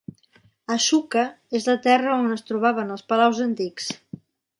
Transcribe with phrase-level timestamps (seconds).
[0.75, 1.25] Asuka
[1.59, 3.91] és la terra on es trobaven els palaus antics.